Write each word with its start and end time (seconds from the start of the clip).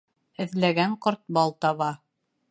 Эҙләгән 0.45 0.95
ҡорт 1.05 1.21
бал 1.37 1.53
таба. 1.67 1.91